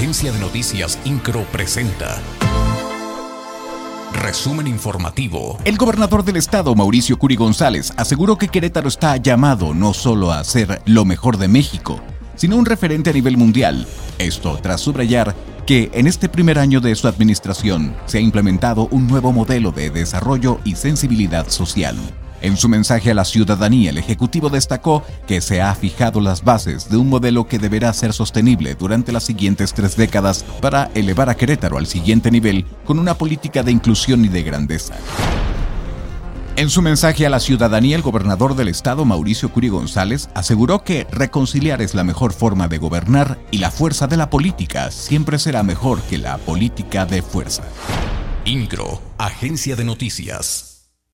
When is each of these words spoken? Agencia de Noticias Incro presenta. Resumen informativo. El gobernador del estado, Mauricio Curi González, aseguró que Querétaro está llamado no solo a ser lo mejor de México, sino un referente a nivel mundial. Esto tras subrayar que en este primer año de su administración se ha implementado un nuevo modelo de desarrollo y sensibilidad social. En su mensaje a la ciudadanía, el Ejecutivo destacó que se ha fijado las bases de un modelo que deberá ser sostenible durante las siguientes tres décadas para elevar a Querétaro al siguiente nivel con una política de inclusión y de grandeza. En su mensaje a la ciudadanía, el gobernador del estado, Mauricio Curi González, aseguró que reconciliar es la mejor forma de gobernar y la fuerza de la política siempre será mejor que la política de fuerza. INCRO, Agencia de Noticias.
Agencia 0.00 0.32
de 0.32 0.38
Noticias 0.38 0.98
Incro 1.04 1.44
presenta. 1.52 2.18
Resumen 4.14 4.66
informativo. 4.66 5.58
El 5.66 5.76
gobernador 5.76 6.24
del 6.24 6.36
estado, 6.36 6.74
Mauricio 6.74 7.18
Curi 7.18 7.36
González, 7.36 7.92
aseguró 7.98 8.36
que 8.36 8.48
Querétaro 8.48 8.88
está 8.88 9.18
llamado 9.18 9.74
no 9.74 9.92
solo 9.92 10.32
a 10.32 10.42
ser 10.42 10.80
lo 10.86 11.04
mejor 11.04 11.36
de 11.36 11.48
México, 11.48 12.00
sino 12.34 12.56
un 12.56 12.64
referente 12.64 13.10
a 13.10 13.12
nivel 13.12 13.36
mundial. 13.36 13.86
Esto 14.16 14.58
tras 14.62 14.80
subrayar 14.80 15.36
que 15.66 15.90
en 15.92 16.06
este 16.06 16.30
primer 16.30 16.58
año 16.58 16.80
de 16.80 16.94
su 16.94 17.06
administración 17.06 17.94
se 18.06 18.16
ha 18.16 18.20
implementado 18.22 18.88
un 18.90 19.06
nuevo 19.06 19.32
modelo 19.32 19.70
de 19.70 19.90
desarrollo 19.90 20.60
y 20.64 20.76
sensibilidad 20.76 21.46
social. 21.50 21.98
En 22.42 22.56
su 22.56 22.68
mensaje 22.68 23.10
a 23.10 23.14
la 23.14 23.24
ciudadanía, 23.24 23.90
el 23.90 23.98
Ejecutivo 23.98 24.48
destacó 24.48 25.02
que 25.26 25.40
se 25.40 25.60
ha 25.60 25.74
fijado 25.74 26.20
las 26.20 26.42
bases 26.42 26.88
de 26.88 26.96
un 26.96 27.08
modelo 27.08 27.46
que 27.46 27.58
deberá 27.58 27.92
ser 27.92 28.12
sostenible 28.12 28.74
durante 28.74 29.12
las 29.12 29.24
siguientes 29.24 29.74
tres 29.74 29.96
décadas 29.96 30.44
para 30.60 30.90
elevar 30.94 31.28
a 31.28 31.36
Querétaro 31.36 31.76
al 31.76 31.86
siguiente 31.86 32.30
nivel 32.30 32.64
con 32.84 32.98
una 32.98 33.14
política 33.14 33.62
de 33.62 33.72
inclusión 33.72 34.24
y 34.24 34.28
de 34.28 34.42
grandeza. 34.42 34.94
En 36.56 36.68
su 36.68 36.82
mensaje 36.82 37.24
a 37.24 37.30
la 37.30 37.40
ciudadanía, 37.40 37.96
el 37.96 38.02
gobernador 38.02 38.54
del 38.54 38.68
estado, 38.68 39.04
Mauricio 39.04 39.50
Curi 39.50 39.68
González, 39.68 40.28
aseguró 40.34 40.82
que 40.82 41.06
reconciliar 41.10 41.80
es 41.80 41.94
la 41.94 42.04
mejor 42.04 42.32
forma 42.32 42.68
de 42.68 42.78
gobernar 42.78 43.38
y 43.50 43.58
la 43.58 43.70
fuerza 43.70 44.06
de 44.06 44.16
la 44.16 44.28
política 44.30 44.90
siempre 44.90 45.38
será 45.38 45.62
mejor 45.62 46.02
que 46.02 46.18
la 46.18 46.38
política 46.38 47.06
de 47.06 47.22
fuerza. 47.22 47.62
INCRO, 48.44 49.00
Agencia 49.16 49.76
de 49.76 49.84
Noticias. 49.84 50.69